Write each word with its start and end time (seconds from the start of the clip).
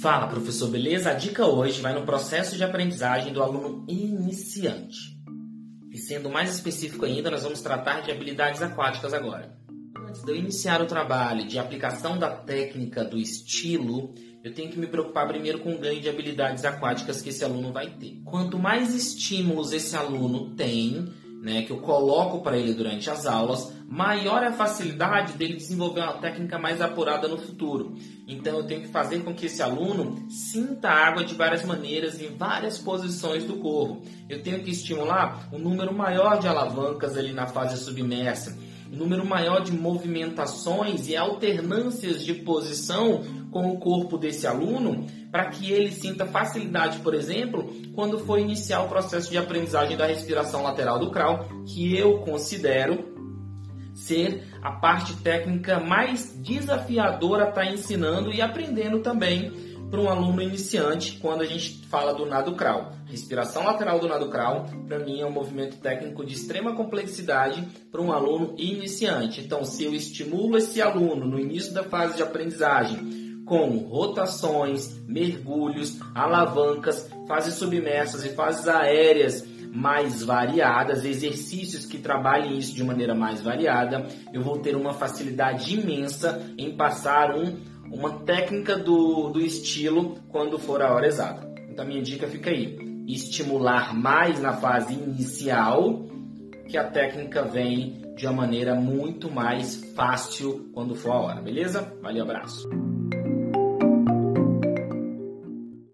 Fala, 0.00 0.28
professor, 0.28 0.70
beleza? 0.70 1.10
A 1.10 1.14
dica 1.14 1.44
hoje 1.44 1.80
vai 1.80 1.92
no 1.92 2.06
processo 2.06 2.56
de 2.56 2.62
aprendizagem 2.62 3.32
do 3.32 3.42
aluno 3.42 3.84
iniciante. 3.88 5.18
E 5.90 5.98
sendo 5.98 6.30
mais 6.30 6.54
específico 6.54 7.04
ainda, 7.04 7.32
nós 7.32 7.42
vamos 7.42 7.60
tratar 7.60 8.02
de 8.02 8.12
habilidades 8.12 8.62
aquáticas 8.62 9.12
agora. 9.12 9.58
Antes 10.08 10.22
de 10.22 10.30
eu 10.30 10.36
iniciar 10.36 10.80
o 10.80 10.86
trabalho 10.86 11.48
de 11.48 11.58
aplicação 11.58 12.16
da 12.16 12.30
técnica 12.30 13.04
do 13.04 13.18
estilo, 13.18 14.14
eu 14.44 14.54
tenho 14.54 14.70
que 14.70 14.78
me 14.78 14.86
preocupar 14.86 15.26
primeiro 15.26 15.58
com 15.58 15.74
o 15.74 15.78
ganho 15.78 16.00
de 16.00 16.08
habilidades 16.08 16.64
aquáticas 16.64 17.20
que 17.20 17.30
esse 17.30 17.42
aluno 17.42 17.72
vai 17.72 17.90
ter. 17.90 18.22
Quanto 18.24 18.56
mais 18.56 18.94
estímulos 18.94 19.72
esse 19.72 19.96
aluno 19.96 20.54
tem, 20.54 21.12
né, 21.48 21.62
que 21.62 21.70
eu 21.70 21.78
coloco 21.78 22.40
para 22.40 22.58
ele 22.58 22.74
durante 22.74 23.08
as 23.08 23.24
aulas, 23.24 23.72
maior 23.88 24.42
é 24.42 24.48
a 24.48 24.52
facilidade 24.52 25.32
dele 25.32 25.56
desenvolver 25.56 26.02
uma 26.02 26.18
técnica 26.18 26.58
mais 26.58 26.82
apurada 26.82 27.26
no 27.26 27.38
futuro. 27.38 27.96
Então 28.26 28.58
eu 28.58 28.64
tenho 28.64 28.82
que 28.82 28.88
fazer 28.88 29.24
com 29.24 29.34
que 29.34 29.46
esse 29.46 29.62
aluno 29.62 30.30
sinta 30.30 30.90
a 30.90 31.08
água 31.08 31.24
de 31.24 31.34
várias 31.34 31.64
maneiras 31.64 32.20
em 32.20 32.36
várias 32.36 32.76
posições 32.76 33.44
do 33.44 33.56
corpo. 33.56 34.02
Eu 34.28 34.42
tenho 34.42 34.62
que 34.62 34.70
estimular 34.70 35.48
um 35.50 35.58
número 35.58 35.94
maior 35.94 36.38
de 36.38 36.46
alavancas 36.46 37.16
ali 37.16 37.32
na 37.32 37.46
fase 37.46 37.82
submersa 37.82 38.56
número 38.90 39.24
maior 39.24 39.62
de 39.62 39.72
movimentações 39.72 41.08
e 41.08 41.16
alternâncias 41.16 42.24
de 42.24 42.34
posição 42.34 43.22
com 43.50 43.70
o 43.70 43.78
corpo 43.78 44.18
desse 44.18 44.46
aluno, 44.46 45.06
para 45.30 45.46
que 45.46 45.70
ele 45.72 45.90
sinta 45.90 46.26
facilidade, 46.26 46.98
por 46.98 47.14
exemplo, 47.14 47.70
quando 47.94 48.18
for 48.18 48.38
iniciar 48.38 48.82
o 48.82 48.88
processo 48.88 49.30
de 49.30 49.38
aprendizagem 49.38 49.96
da 49.96 50.06
respiração 50.06 50.62
lateral 50.62 50.98
do 50.98 51.10
crawl, 51.10 51.46
que 51.66 51.96
eu 51.96 52.18
considero 52.18 53.16
ser 53.94 54.44
a 54.62 54.72
parte 54.72 55.14
técnica 55.16 55.80
mais 55.80 56.32
desafiadora 56.40 57.48
estar 57.48 57.64
tá 57.64 57.66
ensinando 57.66 58.32
e 58.32 58.40
aprendendo 58.40 59.00
também 59.00 59.77
para 59.90 60.00
um 60.00 60.08
aluno 60.08 60.42
iniciante 60.42 61.18
quando 61.18 61.42
a 61.42 61.46
gente 61.46 61.86
fala 61.88 62.12
do 62.12 62.26
nado 62.26 62.54
crawl. 62.54 62.92
Respiração 63.06 63.64
lateral 63.64 63.98
do 63.98 64.08
nado 64.08 64.28
crawl, 64.28 64.66
para 64.86 64.98
mim, 64.98 65.20
é 65.20 65.26
um 65.26 65.30
movimento 65.30 65.78
técnico 65.78 66.24
de 66.24 66.34
extrema 66.34 66.74
complexidade 66.74 67.66
para 67.90 68.02
um 68.02 68.12
aluno 68.12 68.54
iniciante. 68.58 69.40
Então, 69.40 69.64
se 69.64 69.84
eu 69.84 69.94
estimulo 69.94 70.58
esse 70.58 70.82
aluno 70.82 71.26
no 71.26 71.38
início 71.38 71.72
da 71.72 71.82
fase 71.82 72.16
de 72.16 72.22
aprendizagem 72.22 73.27
com 73.48 73.78
rotações, 73.78 75.00
mergulhos, 75.06 75.98
alavancas, 76.14 77.10
fases 77.26 77.54
submersas 77.54 78.24
e 78.24 78.30
fases 78.30 78.68
aéreas 78.68 79.44
mais 79.72 80.22
variadas, 80.22 81.04
exercícios 81.04 81.84
que 81.84 81.98
trabalhem 81.98 82.58
isso 82.58 82.74
de 82.74 82.82
maneira 82.82 83.14
mais 83.14 83.40
variada, 83.40 84.06
eu 84.32 84.42
vou 84.42 84.58
ter 84.58 84.74
uma 84.74 84.94
facilidade 84.94 85.74
imensa 85.74 86.40
em 86.56 86.76
passar 86.76 87.34
um 87.34 87.78
uma 87.90 88.20
técnica 88.20 88.76
do, 88.76 89.30
do 89.30 89.40
estilo 89.40 90.18
quando 90.28 90.58
for 90.58 90.82
a 90.82 90.92
hora 90.92 91.06
exata. 91.06 91.48
Então, 91.70 91.86
minha 91.86 92.02
dica 92.02 92.26
fica 92.26 92.50
aí: 92.50 92.78
estimular 93.06 93.94
mais 93.94 94.40
na 94.40 94.52
fase 94.52 94.94
inicial, 94.94 96.06
que 96.68 96.76
a 96.76 96.84
técnica 96.84 97.42
vem 97.42 98.02
de 98.16 98.26
uma 98.26 98.34
maneira 98.34 98.74
muito 98.74 99.30
mais 99.30 99.76
fácil 99.94 100.70
quando 100.74 100.94
for 100.94 101.12
a 101.12 101.20
hora, 101.20 101.40
beleza? 101.40 101.96
Valeu, 102.02 102.24
abraço. 102.24 102.68